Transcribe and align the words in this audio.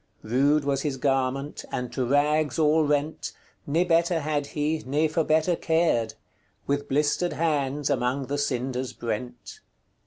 Rude 0.23 0.63
was 0.65 0.81
his 0.81 0.97
garment, 0.97 1.63
and 1.71 1.93
to 1.93 2.03
rags 2.03 2.57
all 2.57 2.83
rent, 2.85 3.33
Ne 3.67 3.83
better 3.83 4.21
had 4.21 4.47
he, 4.47 4.81
ne 4.83 5.07
for 5.07 5.23
better 5.23 5.55
cared; 5.55 6.15
With 6.65 6.89
blistered 6.89 7.33
hands 7.33 7.87
among 7.87 8.25
the 8.25 8.39
cinders 8.39 8.93
brent." 8.93 9.59